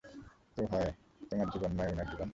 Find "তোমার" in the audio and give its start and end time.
1.31-1.47